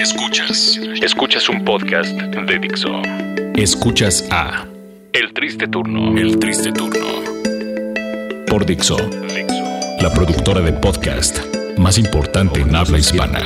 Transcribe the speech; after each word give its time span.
Escuchas. 0.00 0.80
Escuchas 1.02 1.46
un 1.50 1.62
podcast 1.62 2.12
de 2.12 2.58
Dixo. 2.58 3.02
Escuchas 3.54 4.26
a 4.30 4.64
El 5.12 5.34
Triste 5.34 5.68
Turno. 5.68 6.16
El 6.16 6.38
Triste 6.38 6.72
Turno. 6.72 7.06
Por 8.46 8.64
Dixo. 8.64 8.96
Dixo. 8.96 10.00
La 10.00 10.10
productora 10.10 10.62
de 10.62 10.72
podcast 10.72 11.40
más 11.76 11.98
importante 11.98 12.60
en 12.60 12.74
habla 12.74 12.96
hispana. 12.96 13.40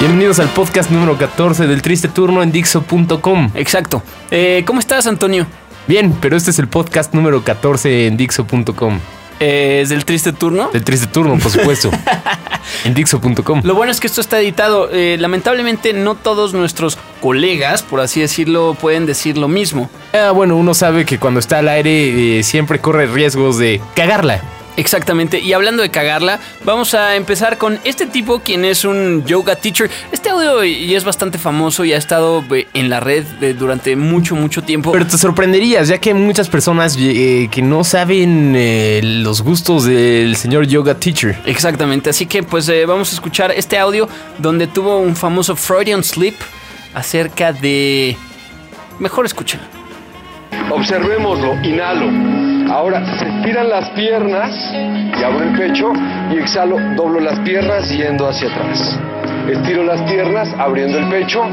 Bienvenidos 0.00 0.38
al 0.40 0.48
podcast 0.48 0.90
número 0.90 1.18
14 1.18 1.66
del 1.66 1.82
Triste 1.82 2.08
Turno 2.08 2.42
en 2.42 2.50
Dixo.com. 2.50 3.50
Exacto. 3.56 4.02
Eh, 4.30 4.62
¿Cómo 4.66 4.80
estás, 4.80 5.06
Antonio? 5.06 5.46
Bien, 5.86 6.12
pero 6.20 6.36
este 6.36 6.50
es 6.50 6.58
el 6.58 6.66
podcast 6.66 7.14
número 7.14 7.44
14 7.44 8.08
en 8.08 8.16
Dixo.com. 8.16 8.98
Eh, 9.38 9.80
¿Es 9.82 9.90
del 9.90 10.04
triste 10.04 10.32
turno? 10.32 10.70
Del 10.72 10.82
Triste 10.82 11.06
Turno, 11.06 11.38
por 11.38 11.52
supuesto. 11.52 11.90
en 12.84 12.94
Dixo.com. 12.94 13.60
Lo 13.64 13.74
bueno 13.74 13.92
es 13.92 14.00
que 14.00 14.06
esto 14.06 14.20
está 14.20 14.40
editado. 14.40 14.88
Eh, 14.90 15.16
lamentablemente 15.20 15.92
no 15.92 16.14
todos 16.14 16.54
nuestros 16.54 16.98
colegas, 17.20 17.82
por 17.82 18.00
así 18.00 18.20
decirlo, 18.20 18.74
pueden 18.80 19.06
decir 19.06 19.36
lo 19.36 19.46
mismo. 19.46 19.90
Ah, 20.12 20.32
bueno, 20.32 20.56
uno 20.56 20.74
sabe 20.74 21.04
que 21.04 21.18
cuando 21.18 21.38
está 21.38 21.58
al 21.58 21.68
aire 21.68 22.38
eh, 22.38 22.42
siempre 22.42 22.80
corre 22.80 23.06
riesgos 23.06 23.58
de 23.58 23.80
cagarla. 23.94 24.42
Exactamente. 24.76 25.40
Y 25.40 25.52
hablando 25.52 25.82
de 25.82 25.90
cagarla, 25.90 26.38
vamos 26.64 26.94
a 26.94 27.16
empezar 27.16 27.58
con 27.58 27.78
este 27.84 28.06
tipo, 28.06 28.40
quien 28.40 28.64
es 28.64 28.84
un 28.84 29.24
yoga 29.24 29.56
teacher. 29.56 29.90
Este 30.12 30.25
audio 30.36 30.64
y 30.64 30.94
es 30.94 31.04
bastante 31.04 31.38
famoso 31.38 31.84
y 31.84 31.92
ha 31.92 31.96
estado 31.96 32.44
eh, 32.54 32.66
en 32.74 32.88
la 32.88 33.00
red 33.00 33.24
eh, 33.40 33.54
durante 33.54 33.96
mucho, 33.96 34.34
mucho 34.34 34.62
tiempo. 34.62 34.92
Pero 34.92 35.06
te 35.06 35.18
sorprenderías, 35.18 35.88
ya 35.88 35.98
que 35.98 36.10
hay 36.10 36.14
muchas 36.14 36.48
personas 36.48 36.96
eh, 36.98 37.48
que 37.50 37.62
no 37.62 37.84
saben 37.84 38.54
eh, 38.56 39.00
los 39.02 39.42
gustos 39.42 39.84
del 39.84 40.36
señor 40.36 40.66
yoga 40.66 40.94
teacher. 40.94 41.36
Exactamente. 41.46 42.10
Así 42.10 42.26
que 42.26 42.42
pues 42.42 42.68
eh, 42.68 42.86
vamos 42.86 43.10
a 43.10 43.14
escuchar 43.14 43.50
este 43.52 43.78
audio 43.78 44.08
donde 44.38 44.66
tuvo 44.66 44.98
un 44.98 45.16
famoso 45.16 45.56
Freudian 45.56 46.02
slip 46.02 46.34
acerca 46.94 47.52
de... 47.52 48.16
Mejor 48.98 49.26
escuchen. 49.26 49.60
Observémoslo, 50.70 51.54
inhalo. 51.62 52.72
Ahora 52.72 53.18
se 53.18 53.28
estiran 53.28 53.68
las 53.68 53.88
piernas 53.90 54.50
y 54.72 55.22
abro 55.22 55.44
el 55.44 55.56
pecho 55.56 55.92
y 56.32 56.38
exhalo, 56.38 56.76
doblo 56.96 57.20
las 57.20 57.38
piernas 57.40 57.88
yendo 57.90 58.26
hacia 58.26 58.48
atrás. 58.48 58.98
Estiro 59.48 59.84
las 59.84 60.02
piernas 60.02 60.52
abriendo 60.58 60.98
el 60.98 61.08
pecho, 61.08 61.44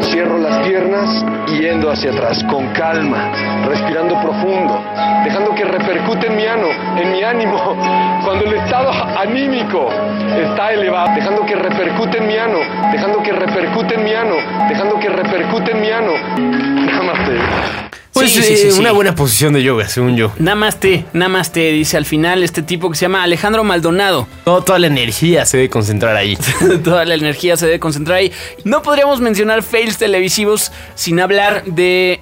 cierro 0.00 0.38
las 0.38 0.66
piernas 0.66 1.24
yendo 1.48 1.90
hacia 1.92 2.10
atrás, 2.10 2.42
con 2.50 2.66
calma, 2.72 3.32
respirando 3.66 4.20
profundo, 4.20 4.82
dejando 5.24 5.54
que 5.54 5.64
repercute 5.64 6.26
en 6.26 6.36
mi 6.36 6.46
ano, 6.46 6.66
en 6.96 7.12
mi 7.12 7.22
ánimo, 7.22 7.76
cuando 8.24 8.44
el 8.46 8.54
estado 8.54 8.90
anímico 9.16 9.88
está 10.36 10.72
elevado, 10.72 11.14
dejando 11.14 11.46
que 11.46 11.54
repercute 11.54 12.18
en 12.18 12.26
mi 12.26 12.36
ano, 12.36 12.58
dejando 12.90 13.22
que 13.22 13.32
repercute 13.32 13.94
en 13.94 14.04
mi 14.04 14.14
ano, 14.14 14.34
dejando 14.68 14.98
que 14.98 15.08
repercute 15.08 15.70
en 15.70 15.80
mi 15.80 15.90
ano. 15.90 16.12
Namaste. 16.36 17.87
Pues 18.18 18.32
Sí, 18.32 18.42
sí, 18.42 18.52
eh, 18.52 18.56
sí, 18.56 18.70
sí. 18.72 18.80
una 18.80 18.92
buena 18.92 19.14
posición 19.14 19.52
de 19.52 19.62
yoga, 19.62 19.88
según 19.88 20.16
yo. 20.16 20.32
Namaste, 20.38 21.04
namaste, 21.12 21.72
dice 21.72 21.96
al 21.96 22.04
final 22.04 22.42
este 22.42 22.62
tipo 22.62 22.90
que 22.90 22.96
se 22.96 23.02
llama 23.02 23.22
Alejandro 23.22 23.64
Maldonado. 23.64 24.26
Toda 24.44 24.78
la 24.78 24.86
energía 24.88 25.44
se 25.46 25.56
debe 25.58 25.70
concentrar 25.70 26.16
ahí. 26.16 26.36
Toda 26.84 27.04
la 27.04 27.14
energía 27.14 27.56
se 27.56 27.66
debe 27.66 27.78
concentrar 27.80 28.18
ahí. 28.18 28.32
No 28.64 28.82
podríamos 28.82 29.20
mencionar 29.20 29.62
fails 29.62 29.98
televisivos 29.98 30.72
sin 30.94 31.20
hablar 31.20 31.64
de 31.64 32.20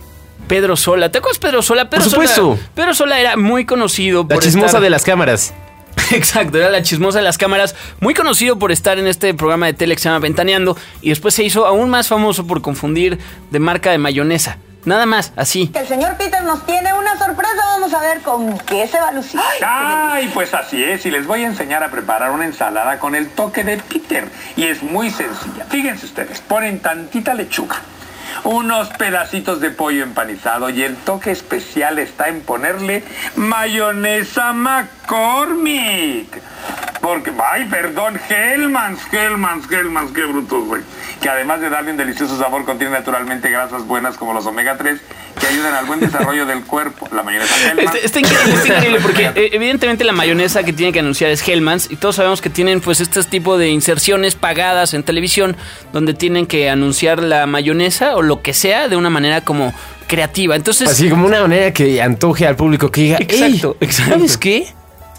Pedro 0.49 0.77
Sola. 0.77 1.11
¿Te 1.11 1.19
acuerdas 1.19 1.39
Pedro 1.39 1.63
Sola? 1.63 1.89
Pedro 1.91 2.05
Por 2.05 2.11
supuesto. 2.11 2.43
Sola, 2.57 2.69
Pedro 2.75 2.95
Sola 2.95 3.21
era 3.21 3.37
muy 3.37 3.65
conocido 3.65 4.23
La 4.29 4.35
por 4.37 4.43
chismosa 4.45 4.67
estar- 4.79 4.81
de 4.83 4.91
las 4.91 5.05
cámaras. 5.05 5.55
Exacto, 6.13 6.59
era 6.59 6.71
la 6.71 6.83
chismosa 6.83 7.19
de 7.19 7.25
las 7.25 7.39
cámaras. 7.39 7.75
Muy 8.01 8.13
conocido 8.15 8.59
por 8.59 8.71
estar 8.71 8.99
en 8.99 9.07
este 9.07 9.33
programa 9.35 9.67
de 9.67 9.73
tele 9.73 9.95
que 9.97 10.03
se 10.03 10.09
llama 10.09 10.19
Ventaneando. 10.21 10.77
Y 11.01 11.09
después 11.09 11.35
se 11.35 11.43
hizo 11.43 11.67
aún 11.67 11.89
más 11.91 12.09
famoso 12.09 12.47
por 12.47 12.61
confundir 12.61 13.19
de 13.51 13.59
marca 13.59 13.91
de 13.91 13.99
mayonesa. 13.99 14.59
Nada 14.87 15.05
más, 15.05 15.33
así. 15.35 15.71
El 15.75 15.87
señor 15.89 16.17
Peter 16.17 16.43
nos 16.45 16.65
tiene 16.65 16.95
una 16.95 17.19
sorpresa. 17.19 17.57
Vamos 17.57 17.93
a 17.93 17.99
ver 18.01 18.23
con 18.23 18.57
qué 18.61 18.87
se 18.87 19.01
va 19.01 19.09
a 19.09 19.13
lucir. 19.13 19.41
Ay, 19.67 20.31
pues 20.33 20.55
así 20.55 20.83
es, 20.83 21.05
y 21.05 21.11
les 21.11 21.27
voy 21.27 21.43
a 21.43 21.47
enseñar 21.49 21.83
a 21.83 21.91
preparar 21.91 22.31
una 22.31 22.45
ensalada 22.45 23.01
con 23.01 23.17
el 23.17 23.29
toque 23.31 23.65
de 23.65 23.79
Peter. 23.79 24.29
Y 24.55 24.63
es 24.63 24.85
muy 24.85 25.11
sencilla. 25.11 25.65
Fíjense 25.69 26.07
ustedes, 26.07 26.41
ponen 26.41 26.79
tantita 26.79 27.35
lechuga, 27.35 27.81
unos 28.45 28.89
pedacitos 28.91 29.61
de 29.61 29.71
pollo 29.71 30.05
empanizado 30.05 30.71
y 30.71 30.85
el 30.85 30.95
toque 30.95 31.33
especial 31.33 31.99
está 31.99 32.29
en 32.29 32.43
ponerle 32.43 33.03
mayonesa 33.35 34.53
McCormick. 34.53 36.29
Porque, 37.07 37.31
ay, 37.53 37.67
perdón, 37.67 38.19
Hellmann's, 38.29 38.99
Hellmann's, 39.13 39.71
Hellmann's, 39.71 40.11
qué 40.11 40.25
brutos, 40.25 40.65
güey. 40.65 40.83
Que 41.23 41.29
además 41.29 41.61
de 41.61 41.71
darle 41.71 41.93
un 41.93 41.97
delicioso 41.97 42.37
sabor, 42.37 42.65
contiene 42.65 42.93
naturalmente 42.93 43.49
grasas 43.49 43.87
buenas 43.87 44.17
como 44.17 44.35
los 44.35 44.45
omega 44.47 44.77
3 44.77 45.01
que 45.39 45.47
ayudan 45.47 45.75
al 45.75 45.87
buen 45.87 46.01
desarrollo 46.01 46.47
del 46.47 46.65
cuerpo. 46.65 47.09
La 47.15 47.23
mayonesa 47.23 47.55
Hellmann's. 47.71 47.95
Está, 47.95 48.07
está 48.07 48.19
increíble, 48.19 48.55
está 48.55 48.75
increíble 48.75 48.99
porque 49.01 49.25
eh, 49.37 49.51
evidentemente 49.53 50.03
la 50.03 50.13
mayonesa 50.13 50.65
que 50.65 50.73
tiene 50.73 50.93
que 50.93 50.99
anunciar 50.99 51.31
es 51.31 51.47
Hellmann's 51.47 51.89
y 51.93 51.97
todos 51.97 52.17
sabemos 52.17 52.41
que 52.41 52.51
tienen 52.51 52.81
pues 52.81 53.01
este 53.01 53.23
tipo 53.23 53.57
de 53.57 53.69
inserciones 53.69 54.35
pagadas 54.35 54.93
en 54.93 55.05
televisión 55.05 55.57
donde 55.93 56.13
tienen 56.13 56.47
que 56.47 56.69
anunciar 56.71 57.23
la 57.23 57.47
mayonesa 57.47 58.17
o 58.17 58.23
lo 58.23 58.43
que 58.43 58.53
sea 58.53 58.89
de 58.89 58.97
una 58.97 59.11
manera 59.11 59.43
como 59.43 59.73
creativa. 60.09 60.57
Entonces, 60.57 60.89
Así 60.89 61.09
como 61.09 61.27
una 61.27 61.43
manera 61.43 61.73
que 61.73 62.03
antoje 62.03 62.47
al 62.49 62.57
público 62.57 62.91
que 62.91 63.03
diga, 63.03 63.19
Exacto, 63.21 63.77
"Ey, 63.81 63.87
exacto. 63.87 64.13
¿sabes 64.15 64.37
qué? 64.39 64.67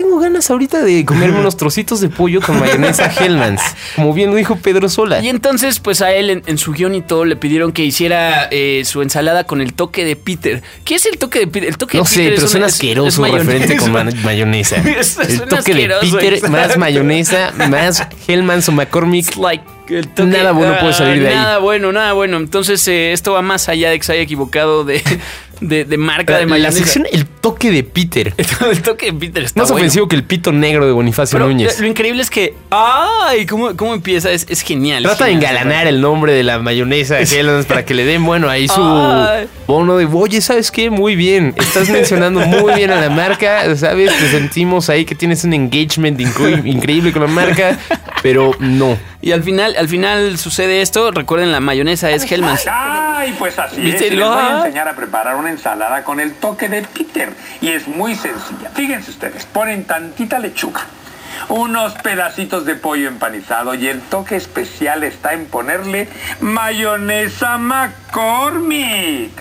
Tengo 0.07 0.19
ganas 0.21 0.49
ahorita 0.49 0.83
de 0.83 1.03
comerme 1.03 1.41
unos 1.41 1.57
trocitos 1.57 1.99
de 1.99 2.07
pollo 2.07 2.39
con 2.41 2.57
mayonesa 2.61 3.11
Hellmann's. 3.19 3.59
Como 3.97 4.13
bien 4.13 4.29
lo 4.29 4.37
dijo 4.37 4.55
Pedro 4.55 4.87
Sola. 4.87 5.19
Y 5.21 5.27
entonces, 5.27 5.79
pues 5.81 6.01
a 6.01 6.13
él 6.13 6.29
en, 6.29 6.43
en 6.45 6.57
su 6.57 6.71
guion 6.71 6.95
y 6.95 7.01
todo 7.01 7.25
le 7.25 7.35
pidieron 7.35 7.73
que 7.73 7.83
hiciera 7.83 8.47
eh, 8.49 8.83
su 8.85 9.01
ensalada 9.01 9.43
con 9.43 9.59
el 9.59 9.73
toque 9.73 10.05
de 10.05 10.15
Peter. 10.15 10.63
¿Qué 10.85 10.95
es 10.95 11.05
el 11.07 11.17
toque 11.17 11.39
de 11.39 11.47
Peter? 11.47 11.67
El 11.67 11.77
toque 11.77 11.97
No 11.97 12.05
de 12.05 12.09
sé, 12.09 12.15
Peter 12.19 12.33
pero 12.35 12.45
es 12.45 12.51
suena 12.51 12.65
asqueroso 12.67 13.25
es 13.25 13.33
referente 13.33 13.75
con 13.75 13.91
ma- 13.91 14.05
mayonesa. 14.23 14.77
El 14.77 15.41
toque 15.49 15.73
de 15.73 15.89
Peter, 15.99 16.33
exacto. 16.35 16.49
más 16.55 16.77
mayonesa, 16.77 17.51
más 17.69 18.07
Hellmann's 18.29 18.69
o 18.69 18.71
McCormick. 18.71 19.35
Like, 19.35 19.65
el 19.89 20.07
toque- 20.13 20.25
Nada 20.29 20.51
bueno 20.51 20.75
puede 20.79 20.93
salir 20.93 21.21
de 21.21 21.29
ahí. 21.29 21.35
Nada 21.35 21.57
bueno, 21.59 21.91
nada 21.91 22.13
bueno. 22.13 22.37
Entonces, 22.37 22.87
eh, 22.87 23.11
esto 23.13 23.33
va 23.33 23.41
más 23.41 23.69
allá 23.69 23.89
de 23.89 23.97
que 23.99 24.05
se 24.05 24.13
haya 24.13 24.21
equivocado 24.21 24.83
de, 24.83 25.01
de, 25.61 25.85
de 25.85 25.97
marca 25.97 26.33
La, 26.33 26.39
de 26.39 26.45
la 26.45 26.49
mayonesa. 26.49 26.77
sección 26.79 27.05
El 27.11 27.25
toque 27.25 27.71
de 27.71 27.83
Peter. 27.83 28.33
el 28.71 28.81
toque 28.81 29.07
de 29.07 29.13
Peter 29.13 29.43
está 29.43 29.61
Más 29.61 29.69
bueno. 29.71 29.83
ofensivo 29.85 30.07
que 30.07 30.15
el 30.15 30.23
pito 30.23 30.51
negro 30.51 30.85
de 30.85 30.91
Bonifacio 30.91 31.37
Pero 31.37 31.47
Núñez. 31.49 31.79
lo 31.79 31.87
increíble 31.87 32.21
es 32.21 32.29
que. 32.29 32.53
¡Ay! 32.71 33.45
¿Cómo, 33.45 33.75
cómo 33.75 33.93
empieza? 33.93 34.31
Es, 34.31 34.45
es 34.49 34.61
genial. 34.61 35.03
Trata 35.03 35.25
de 35.25 35.31
genial. 35.31 35.51
engalanar 35.57 35.87
el 35.87 36.01
nombre 36.01 36.33
de 36.33 36.43
la 36.43 36.59
mayonesa 36.59 37.19
Hellmann's 37.19 37.65
para 37.67 37.85
que 37.85 37.93
le 37.93 38.05
den, 38.05 38.25
bueno, 38.25 38.49
ahí 38.49 38.67
su 38.67 38.81
Ay. 38.81 39.47
bono 39.65 39.97
de, 39.97 40.05
oye, 40.05 40.41
¿sabes 40.41 40.71
qué? 40.71 40.89
Muy 40.89 41.15
bien, 41.15 41.53
estás 41.57 41.89
mencionando 41.89 42.39
muy 42.41 42.73
bien 42.73 42.91
a 42.91 42.99
la 43.01 43.09
marca, 43.09 43.75
¿sabes? 43.75 44.11
Te 44.17 44.29
sentimos 44.31 44.89
ahí 44.89 45.05
que 45.05 45.15
tienes 45.15 45.43
un 45.43 45.53
engagement 45.53 46.19
incre- 46.19 46.65
increíble 46.65 47.11
con 47.11 47.21
la 47.23 47.27
marca, 47.27 47.77
pero 48.27 48.51
no. 48.59 48.97
Y 49.21 49.31
al 49.31 49.41
final, 49.41 49.77
al 49.77 49.87
final 49.87 50.37
sucede 50.37 50.81
esto. 50.81 51.11
Recuerden, 51.11 51.53
la 51.53 51.61
mayonesa 51.61 52.11
es 52.11 52.29
Hellmann's. 52.29 52.65
Ay, 52.69 53.33
pues 53.39 53.57
así 53.57 53.79
¿Viste? 53.79 54.07
es. 54.07 54.11
y 54.11 54.15
Les 54.17 54.27
voy 54.27 54.37
a 54.37 54.57
enseñar 54.57 54.89
a 54.89 54.97
preparar 54.97 55.37
una 55.37 55.49
ensalada 55.49 56.03
con 56.03 56.19
el 56.19 56.33
toque 56.33 56.67
de 56.67 56.81
Peter. 56.81 57.29
Y 57.61 57.69
es 57.69 57.87
muy 57.87 58.15
sencilla. 58.15 58.69
Fíjense 58.73 59.11
ustedes, 59.11 59.45
ponen 59.45 59.85
tantita 59.85 60.39
lechuga, 60.39 60.81
unos 61.47 61.93
pedacitos 61.93 62.65
de 62.65 62.75
pollo 62.75 63.07
empanizado 63.07 63.73
y 63.75 63.87
el 63.87 64.01
toque 64.01 64.35
especial 64.35 65.05
está 65.05 65.31
en 65.31 65.45
ponerle 65.45 66.09
mayonesa 66.41 67.57
McCormick. 67.57 69.31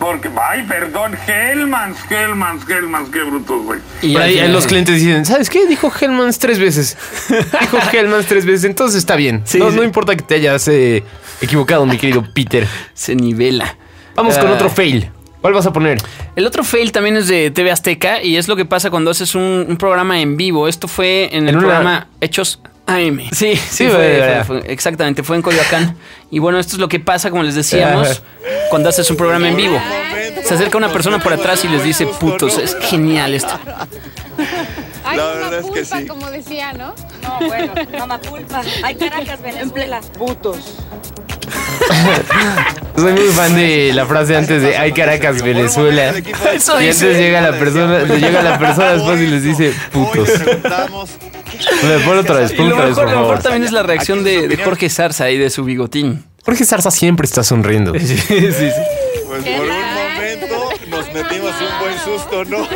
Porque, 0.00 0.30
ay, 0.48 0.64
perdón, 0.66 1.14
Hellmann's, 1.26 1.98
Hellmann's, 2.10 2.68
Hellmann's, 2.68 3.10
qué 3.10 3.22
brutos, 3.22 3.62
güey. 3.64 3.80
Y 4.02 4.16
ahí 4.16 4.48
los 4.50 4.66
clientes 4.66 4.94
dicen, 4.96 5.24
¿sabes 5.26 5.48
qué? 5.50 5.66
Dijo 5.66 5.92
Hellmann's 6.00 6.38
tres 6.38 6.58
veces. 6.58 6.96
Dijo 7.28 7.78
Hellmann's 7.92 8.26
tres 8.26 8.46
veces, 8.46 8.64
entonces 8.64 8.96
está 8.98 9.14
bien. 9.14 9.42
Sí, 9.44 9.58
no, 9.58 9.70
sí. 9.70 9.76
no 9.76 9.84
importa 9.84 10.16
que 10.16 10.22
te 10.22 10.36
hayas 10.36 10.66
eh, 10.68 11.04
equivocado, 11.42 11.84
mi 11.86 11.98
querido 11.98 12.24
Peter. 12.34 12.66
Se 12.94 13.14
nivela. 13.14 13.76
Vamos 14.16 14.38
con 14.38 14.48
Ah. 14.48 14.54
otro 14.54 14.70
fail. 14.70 15.10
¿Cuál 15.42 15.52
vas 15.54 15.66
a 15.66 15.72
poner? 15.72 15.98
El 16.34 16.46
otro 16.46 16.64
fail 16.64 16.92
también 16.92 17.16
es 17.18 17.28
de 17.28 17.50
TV 17.50 17.70
Azteca 17.70 18.22
y 18.22 18.36
es 18.36 18.48
lo 18.48 18.56
que 18.56 18.64
pasa 18.64 18.90
cuando 18.90 19.10
haces 19.10 19.34
un, 19.34 19.66
un 19.68 19.76
programa 19.76 20.20
en 20.20 20.36
vivo. 20.38 20.66
Esto 20.66 20.88
fue 20.88 21.28
en 21.32 21.44
el 21.44 21.50
En 21.50 21.56
una- 21.56 21.66
programa 21.66 22.08
Hechos 22.20 22.60
AM. 22.86 23.20
Sí, 23.32 23.54
sí, 23.54 23.60
Sí, 23.70 23.84
fue, 23.84 23.88
fue, 23.88 23.96
fue- 23.96 24.08
¿verdad? 24.18 24.46
fue- 24.46 24.62
exactamente, 24.66 25.22
fue 25.22 25.36
en 25.36 25.42
Coyoacán. 25.42 25.96
Y 26.30 26.38
bueno, 26.40 26.58
esto 26.58 26.74
es 26.76 26.80
lo 26.80 26.88
que 26.88 27.00
pasa, 27.00 27.30
como 27.30 27.42
les 27.42 27.54
decíamos, 27.54 28.22
cuando 28.70 28.88
haces 28.88 29.10
un 29.10 29.16
programa 29.16 29.48
en 29.48 29.56
vivo. 29.56 29.78
Se 30.44 30.54
acerca 30.54 30.78
una 30.78 30.90
persona 30.92 31.18
por 31.18 31.32
atrás 31.32 31.64
y 31.64 31.68
les 31.68 31.84
dice 31.84 32.06
putos. 32.06 32.56
Es 32.56 32.76
genial 32.80 33.34
esto. 33.34 33.58
Hay 35.04 35.16
La 35.18 35.24
una 35.26 35.34
verdad 35.34 35.54
es 35.54 35.64
que 35.66 35.70
pulpa, 35.82 35.98
sí. 35.98 36.06
como 36.06 36.30
decía, 36.30 36.72
¿no? 36.72 36.94
No, 37.22 37.46
bueno, 37.46 37.72
mamá 37.98 38.18
pulpa. 38.20 38.62
Hay 38.82 38.94
Caracas, 38.94 39.42
Venezuela. 39.42 40.00
Putos. 40.18 40.58
Soy 42.96 43.12
muy 43.12 43.28
fan 43.28 43.54
de 43.54 43.92
la 43.94 44.06
frase 44.06 44.36
antes 44.36 44.62
de 44.62 44.76
Ay 44.76 44.92
Caracas, 44.92 45.42
Venezuela. 45.42 46.10
Eso 46.54 46.80
Y 46.80 46.88
antes 46.88 47.18
llega 47.18 47.40
la 47.40 47.58
persona, 47.58 48.02
llega 48.04 48.42
la 48.42 48.58
persona 48.58 48.92
después 48.92 49.20
y 49.20 49.26
les 49.26 49.42
dice 49.42 49.72
putos. 49.92 50.28
Me 51.82 51.98
pon 52.04 52.18
otra 52.18 52.36
vez, 52.36 52.52
Y 52.52 52.56
pon 52.56 52.68
lo 52.68 52.74
otra 52.76 52.86
vez, 52.86 52.96
lo 52.96 53.04
mejor 53.06 53.42
también 53.42 53.64
es 53.64 53.72
la 53.72 53.82
reacción 53.82 54.22
de, 54.22 54.48
de 54.48 54.56
Jorge 54.58 54.88
Zarza 54.90 55.24
ahí 55.24 55.38
de 55.38 55.50
su 55.50 55.64
bigotín. 55.64 56.24
Jorge 56.44 56.64
Zarza 56.64 56.90
siempre 56.90 57.26
está 57.26 57.42
sonriendo. 57.42 57.92
Sí, 57.98 58.06
sí, 58.06 58.16
sí. 58.18 58.70
Pues 59.26 59.44
¿Qué 59.44 59.56
por 59.56 59.66
un 59.66 59.94
momento 59.94 60.70
nos 60.88 61.12
metimos 61.12 61.52
un 61.60 61.78
buen 61.80 61.98
susto, 62.04 62.44
¿no? 62.46 62.66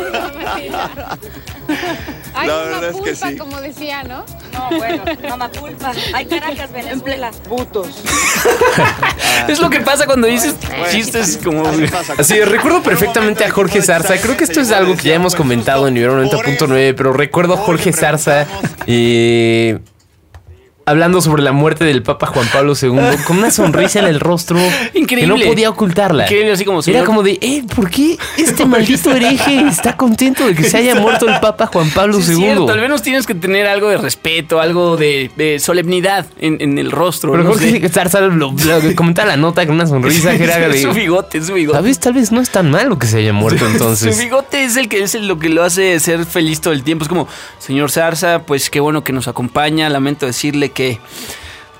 Ay, 0.47 0.69
La 2.47 2.55
verdad 2.57 2.89
es 2.89 3.01
que 3.01 3.15
sí. 3.15 3.37
como 3.37 3.59
decía, 3.59 4.03
¿no? 4.03 4.25
No, 4.53 4.77
bueno, 4.77 5.03
mamá 5.27 5.49
pulpa. 5.51 5.93
Hay 6.13 6.25
Caracas, 6.25 6.71
Venezuela. 6.71 7.31
Putos. 7.47 7.87
Es 9.47 9.59
lo 9.59 9.69
que 9.69 9.79
pasa 9.81 10.05
cuando 10.05 10.27
dices 10.27 10.55
Bueno, 10.67 10.85
chistes 10.89 11.39
como... 11.43 11.63
así 12.17 12.39
recuerdo 12.45 12.81
perfectamente 12.81 13.43
a 13.43 13.51
Jorge 13.51 13.81
Zarza. 13.81 14.17
Creo 14.17 14.37
que 14.37 14.45
esto 14.45 14.61
es 14.61 14.71
algo 14.71 14.95
que 14.95 15.09
ya 15.09 15.15
hemos 15.15 15.35
comentado 15.35 15.87
en 15.87 15.97
Ibero 15.97 16.23
90.9, 16.23 16.93
pero 16.95 17.13
recuerdo 17.13 17.55
a 17.55 17.57
Jorge 17.57 17.91
Zarza 17.91 18.47
eh, 18.87 19.79
hablando 20.85 21.19
sobre 21.21 21.41
la 21.41 21.51
muerte 21.51 21.83
del 21.83 22.03
Papa 22.03 22.27
Juan 22.27 22.47
Pablo 22.53 22.73
II 22.79 22.89
con 23.25 23.37
una 23.39 23.49
sonrisa 23.51 23.99
en 23.99 24.05
el 24.05 24.19
rostro 24.19 24.59
Increíble. 24.93 25.33
que 25.35 25.43
no 25.45 25.49
podía 25.51 25.69
ocultarla. 25.69 26.23
Increíble, 26.23 26.51
así 26.51 26.63
como 26.65 26.81
Era 26.85 27.03
como 27.03 27.23
de, 27.23 27.39
eh, 27.41 27.63
¿por 27.75 27.89
qué 27.89 28.17
este 28.37 28.65
maldito 28.67 29.11
hereje 29.11 29.61
está 29.67 29.97
contento 29.97 30.45
de 30.45 30.53
que 30.55 30.63
se 30.63 30.77
haya 30.77 30.95
muerto 30.95 31.27
el 31.27 31.39
Papa 31.39 31.67
Juan 31.67 31.89
Pablo 31.89 32.21
Sí, 32.21 32.33
II? 32.33 32.67
al 32.69 32.79
menos 32.79 33.01
tienes 33.01 33.25
que 33.25 33.33
tener 33.35 33.67
algo 33.67 33.89
de 33.89 33.97
respeto, 33.97 34.59
algo 34.61 34.95
de, 34.97 35.31
de 35.35 35.59
solemnidad 35.59 36.27
en, 36.39 36.57
en 36.61 36.77
el 36.77 36.91
rostro. 36.91 37.31
Pero 37.31 37.43
no 37.43 37.49
Jorge 37.51 37.79
lo- 38.35 38.95
comentaba 38.95 39.29
la 39.29 39.37
nota 39.37 39.65
con 39.65 39.75
una 39.75 39.87
sonrisa 39.87 40.37
que 40.37 40.43
era 40.43 40.65
Es 40.67 40.81
su 40.83 40.91
bigote, 40.91 41.39
es 41.39 41.47
su 41.47 41.53
bigote. 41.53 41.77
¿sabes? 41.77 41.99
Tal 41.99 42.13
vez 42.13 42.31
no 42.31 42.41
es 42.41 42.49
tan 42.49 42.69
malo 42.69 42.99
que 42.99 43.07
se 43.07 43.17
haya 43.19 43.33
muerto 43.33 43.65
entonces. 43.71 44.15
Su 44.15 44.21
bigote 44.21 44.63
es 44.63 44.77
el 44.77 44.87
que 44.89 45.01
es 45.03 45.15
el- 45.15 45.27
lo 45.27 45.39
que 45.39 45.49
lo 45.49 45.63
hace 45.63 45.99
ser 45.99 46.25
feliz 46.25 46.61
todo 46.61 46.73
el 46.73 46.83
tiempo. 46.83 47.03
Es 47.05 47.09
como, 47.09 47.27
señor 47.59 47.89
Zarza, 47.91 48.43
pues 48.43 48.69
qué 48.69 48.79
bueno 48.79 49.03
que 49.03 49.13
nos 49.13 49.27
acompaña. 49.27 49.89
Lamento 49.89 50.25
decirle 50.25 50.69
que 50.75 50.99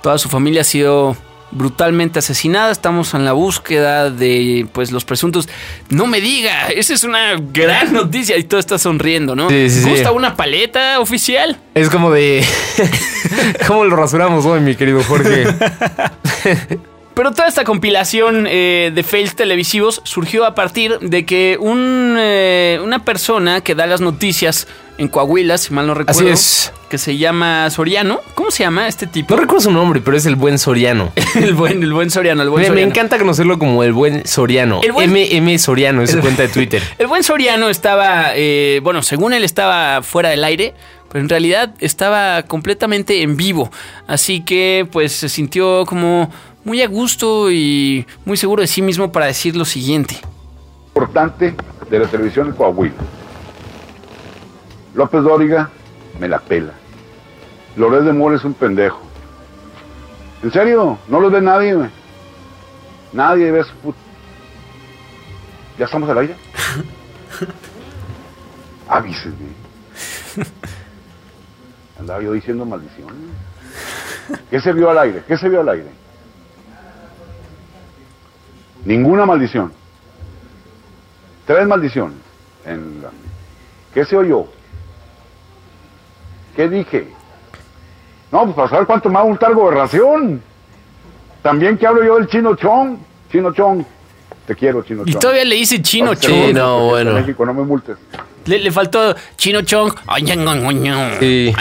toda 0.02 0.18
su 0.18 0.30
familia 0.30 0.62
ha 0.62 0.64
sido 0.64 1.16
brutalmente 1.52 2.20
asesinada. 2.20 2.72
Estamos 2.72 3.14
en 3.14 3.26
la 3.26 3.34
búsqueda 3.34 4.10
de 4.10 4.68
pues 4.74 4.92
los 4.92 5.06
presuntos. 5.06 5.48
No 5.90 6.08
me 6.08 6.22
diga, 6.22 6.70
esa 6.70 6.94
es 6.94 7.04
una 7.04 7.36
gran 7.38 7.94
noticia 7.94 8.38
y 8.38 8.44
todo 8.44 8.60
está 8.60 8.78
sonriendo, 8.78 9.36
¿no? 9.36 9.50
Sí, 9.50 9.70
sí, 9.70 9.84
sí. 9.84 9.90
¿Gusta 9.90 10.12
una 10.12 10.36
paleta 10.36 11.00
oficial? 11.00 11.60
Es 11.76 11.90
como 11.90 12.12
de. 12.12 12.44
¿Cómo 13.68 13.86
lo 13.86 13.96
rasuramos 13.96 14.46
hoy, 14.46 14.60
mi 14.62 14.76
querido 14.76 15.04
Jorge? 15.04 15.46
Pero 17.16 17.32
toda 17.32 17.48
esta 17.48 17.64
compilación 17.64 18.46
eh, 18.46 18.92
de 18.94 19.04
fails 19.04 19.36
televisivos 19.36 20.02
surgió 20.04 20.46
a 20.46 20.54
partir 20.54 21.00
de 21.00 21.26
que 21.26 21.58
un, 21.58 22.18
eh, 22.20 22.78
una 22.84 23.06
persona 23.06 23.62
que 23.62 23.74
da 23.74 23.88
las 23.88 24.02
noticias 24.02 24.68
en 24.98 25.08
Coahuila, 25.08 25.58
si 25.58 25.74
mal 25.74 25.88
no 25.88 25.94
recuerdo, 25.94 26.20
Así 26.20 26.28
es. 26.30 26.74
Que 26.96 27.00
se 27.00 27.18
llama 27.18 27.70
Soriano. 27.72 28.22
¿Cómo 28.36 28.52
se 28.52 28.64
llama 28.64 28.88
este 28.88 29.06
tipo? 29.06 29.36
No 29.36 29.42
recuerdo 29.42 29.64
su 29.64 29.72
nombre, 29.72 30.00
pero 30.00 30.16
es 30.16 30.26
el 30.26 30.38
buen 30.38 30.58
Soriano. 30.58 31.12
el 31.36 31.54
buen, 31.54 31.84
el 31.84 31.92
buen 31.92 32.10
Soriano, 32.10 32.42
el 32.42 32.50
buen 32.50 32.74
Me, 32.74 32.84
encanta 32.84 33.18
conocerlo 33.18 33.60
como 33.60 33.84
el 33.84 33.92
buen 33.92 34.26
Soriano. 34.26 34.80
El 34.82 34.94
buen- 34.94 35.12
MM 35.12 35.60
Soriano 35.60 36.02
es 36.02 36.12
su 36.12 36.22
cuenta 36.22 36.44
de 36.44 36.48
Twitter. 36.48 36.82
El 36.98 37.08
buen 37.08 37.22
Soriano 37.24 37.68
estaba, 37.68 38.28
eh, 38.34 38.80
bueno, 38.82 39.02
según 39.02 39.34
él 39.34 39.44
estaba 39.44 40.04
fuera 40.04 40.30
del 40.30 40.46
aire, 40.46 40.74
pero 41.10 41.22
en 41.22 41.28
realidad 41.28 41.74
estaba 41.80 42.44
completamente 42.44 43.22
en 43.24 43.36
vivo. 43.36 43.70
Así 44.08 44.40
que 44.40 44.88
pues 44.90 45.12
se 45.12 45.28
sintió 45.28 45.86
como 45.86 46.32
muy 46.64 46.82
a 46.82 46.88
gusto 46.88 47.52
y 47.52 48.06
muy 48.24 48.38
seguro 48.38 48.62
de 48.62 48.68
sí 48.68 48.82
mismo 48.82 49.12
para 49.12 49.26
decir 49.26 49.58
lo 49.58 49.66
siguiente. 49.66 50.16
importante 50.88 51.54
de 51.90 52.00
la 52.00 52.08
televisión 52.08 52.52
de 52.52 52.56
Coahuila. 52.56 52.96
López 54.94 55.24
Dóriga 55.24 55.70
me 56.20 56.30
la 56.30 56.40
pela. 56.40 56.72
Loret 57.78 58.04
de 58.04 58.14
Mora 58.14 58.36
es 58.36 58.44
un 58.44 58.54
pendejo. 58.54 59.02
En 60.44 60.52
serio, 60.52 60.98
no 61.08 61.20
los 61.20 61.32
ve 61.32 61.42
nadie, 61.42 61.74
güey. 61.74 61.90
Nadie 63.14 63.52
ve 63.52 63.64
su 63.64 63.74
put... 63.78 63.96
¿Ya 65.78 65.86
estamos 65.86 66.10
al 66.10 66.18
aire? 66.20 66.36
Avísenme. 68.88 69.54
Andaba 72.00 72.22
yo 72.22 72.34
diciendo 72.34 72.66
maldiciones. 72.66 73.16
¿Qué 74.50 74.60
se 74.60 74.74
vio 74.74 74.90
al 74.90 74.98
aire? 75.00 75.24
¿Qué 75.28 75.38
se 75.38 75.50
vio 75.50 75.62
al 75.62 75.70
aire? 75.70 75.90
Ninguna 78.86 79.26
maldición. 79.26 79.72
Tres 81.46 81.68
maldiciones. 81.68 82.18
En 82.66 83.02
la- 83.02 83.12
¿Qué 83.94 84.06
se 84.06 84.16
oyó? 84.18 84.46
¿Qué 86.56 86.70
dije? 86.70 87.14
No, 88.36 88.44
pues 88.44 88.56
para 88.58 88.68
saber 88.70 88.86
cuánto 88.86 89.08
me 89.08 89.16
va 89.16 89.22
a 89.22 89.26
multar 89.26 89.54
gobernación. 89.54 90.42
También 91.42 91.78
que 91.78 91.88
hablo 91.88 92.04
yo 92.04 92.18
del 92.18 92.28
Chino 92.28 92.54
Chong. 92.58 92.98
Chino 93.32 93.54
Chong. 93.54 93.82
Te 94.46 94.54
quiero, 94.56 94.84
Chino 94.84 95.04
Y 95.06 95.12
Chong. 95.14 95.22
todavía 95.22 95.46
le 95.46 95.56
dice 95.56 95.82
Chino 95.82 96.08
Vamos 96.08 96.18
a 96.20 96.28
Chong. 96.28 96.34
hacer 96.36 96.48
Sí, 96.50 96.54
no, 96.54 96.68
porque 96.76 96.90
bueno. 96.90 97.10
en 97.12 97.16
México 97.16 97.46
no 97.46 97.54
me 97.54 97.64
multes. 97.64 97.98
Le, 98.44 98.60
le 98.60 98.72
faltó 98.74 99.16
Chino 99.38 99.62
Chong. 99.62 99.94
Ña. 100.74 101.18
Sí. 101.18 101.54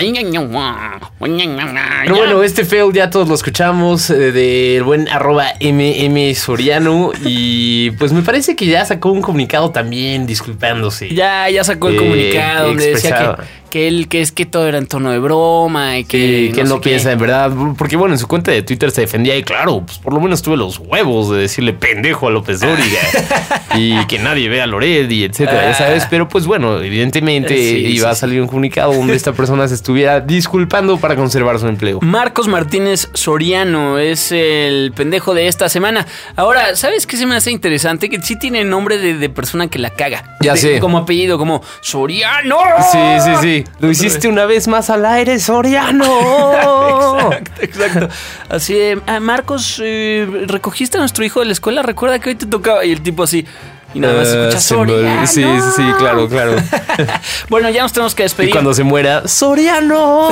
Pero 1.18 2.16
bueno, 2.16 2.42
este 2.42 2.64
fail 2.64 2.92
ya 2.92 3.10
todos 3.10 3.28
lo 3.28 3.34
escuchamos 3.34 4.10
eh, 4.10 4.32
del 4.32 4.82
buen 4.82 5.08
arroba 5.08 5.46
MM 5.60 6.34
Soriano. 6.34 7.12
Y 7.24 7.90
pues 7.92 8.12
me 8.12 8.22
parece 8.22 8.56
que 8.56 8.66
ya 8.66 8.84
sacó 8.84 9.10
un 9.10 9.22
comunicado 9.22 9.70
también 9.70 10.26
disculpándose. 10.26 11.14
Ya, 11.14 11.48
ya 11.50 11.64
sacó 11.64 11.88
el 11.88 11.94
Eh, 11.94 11.98
comunicado 11.98 12.68
donde 12.68 12.90
decía 12.90 13.36
que, 13.36 13.44
que 13.70 13.88
él 13.88 14.08
que 14.08 14.20
es 14.20 14.30
que 14.30 14.46
todo 14.46 14.68
era 14.68 14.78
en 14.78 14.86
tono 14.86 15.10
de 15.10 15.18
broma 15.18 15.98
y 15.98 16.04
que, 16.04 16.52
no 16.66 16.80
piensa 16.80 17.12
en 17.12 17.18
verdad. 17.18 17.50
Porque 17.76 17.96
bueno, 17.96 18.14
en 18.14 18.18
su 18.18 18.28
cuenta 18.28 18.50
de 18.52 18.62
Twitter 18.62 18.90
se 18.90 19.02
defendía 19.02 19.36
y 19.36 19.42
claro, 19.42 19.82
pues 19.84 19.98
por 19.98 20.12
lo 20.12 20.20
menos 20.20 20.42
tuve 20.42 20.56
los 20.56 20.78
huevos 20.78 21.30
de 21.30 21.38
decirle 21.38 21.72
pendejo 21.72 22.28
a 22.28 22.30
López 22.30 22.60
Dóriga. 22.60 23.00
y 23.76 24.04
que 24.06 24.18
nadie 24.18 24.48
vea 24.48 24.64
a 24.64 24.66
Lored 24.66 25.10
y 25.10 25.24
etcétera, 25.24 25.70
ya 25.70 25.74
sabes. 25.74 26.06
Pero 26.08 26.28
pues 26.28 26.46
bueno, 26.46 26.80
evidentemente 26.80 27.56
Sí, 27.56 27.86
iba 27.88 28.08
sí, 28.08 28.12
a 28.12 28.14
salir 28.14 28.40
un 28.40 28.46
comunicado 28.46 28.92
donde 28.92 29.14
esta 29.16 29.32
persona 29.32 29.66
se 29.66 29.74
estuviera 29.74 30.20
disculpando 30.20 30.93
para 30.98 31.16
conservar 31.16 31.58
su 31.58 31.66
empleo. 31.68 32.00
Marcos 32.02 32.48
Martínez 32.48 33.08
Soriano 33.14 33.98
es 33.98 34.32
el 34.32 34.92
pendejo 34.94 35.34
de 35.34 35.48
esta 35.48 35.68
semana. 35.68 36.06
Ahora, 36.36 36.76
¿sabes 36.76 37.06
qué 37.06 37.16
se 37.16 37.26
me 37.26 37.36
hace 37.36 37.50
interesante? 37.50 38.08
Que 38.08 38.20
sí 38.22 38.36
tiene 38.38 38.64
nombre 38.64 38.98
de, 38.98 39.14
de 39.14 39.28
persona 39.28 39.68
que 39.68 39.78
la 39.78 39.90
caga. 39.90 40.36
Ya 40.40 40.52
De- 40.54 40.58
sé. 40.58 40.80
Como 40.80 40.98
apellido, 40.98 41.38
como 41.38 41.62
Soriano. 41.80 42.58
Sí, 42.92 42.98
sí, 43.24 43.30
sí. 43.40 43.64
Lo 43.80 43.90
hiciste 43.90 44.28
una 44.28 44.44
vez 44.46 44.68
más 44.68 44.90
al 44.90 45.04
aire, 45.06 45.38
Soriano. 45.38 46.04
Exacto, 47.34 47.62
exacto. 47.62 48.08
Así 48.48 48.74
de, 48.74 49.00
"Ah, 49.06 49.20
Marcos, 49.20 49.80
eh, 49.82 50.26
recogiste 50.46 50.96
a 50.96 51.00
nuestro 51.00 51.24
hijo 51.24 51.40
de 51.40 51.46
la 51.46 51.52
escuela, 51.52 51.82
recuerda 51.82 52.18
que 52.18 52.30
hoy 52.30 52.34
te 52.34 52.46
tocaba. 52.46 52.84
Y 52.84 52.92
el 52.92 53.00
tipo 53.02 53.22
así. 53.22 53.46
Y 53.94 54.00
nada 54.00 54.14
más 54.14 54.28
escucha 54.28 54.60
Soriano. 54.60 55.26
Sí, 55.26 55.42
sí, 55.42 55.70
sí, 55.76 55.82
claro, 55.98 56.28
claro. 56.28 56.56
Bueno, 57.48 57.70
ya 57.70 57.82
nos 57.82 57.92
tenemos 57.92 58.14
que 58.14 58.22
Y 58.22 58.24
despedir. 58.24 58.50
cuando 58.50 58.74
se 58.74 58.82
muera, 58.82 59.26
Soriano. 59.28 60.30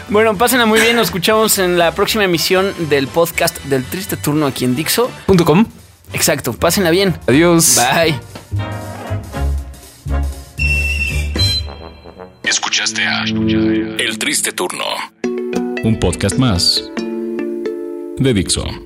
Bueno, 0.08 0.36
pásenla 0.36 0.64
muy 0.66 0.78
bien. 0.80 0.94
Nos 0.96 1.08
escuchamos 1.08 1.58
en 1.58 1.76
la 1.78 1.92
próxima 1.92 2.22
emisión 2.24 2.72
del 2.88 3.08
podcast 3.08 3.58
del 3.64 3.84
Triste 3.84 4.16
Turno 4.16 4.46
aquí 4.46 4.64
en 4.64 4.76
Dixo. 4.76 5.10
Punto 5.26 5.44
com. 5.44 5.64
Exacto, 6.12 6.52
pásenla 6.52 6.90
bien. 6.90 7.18
Adiós. 7.26 7.76
Bye. 7.76 8.20
Escuchaste 12.44 13.02
a 13.02 13.24
El 13.24 14.18
Triste 14.18 14.52
Turno, 14.52 14.84
un 15.82 15.98
podcast 15.98 16.36
más 16.38 16.84
de 18.18 18.34
Dixo. 18.34 18.85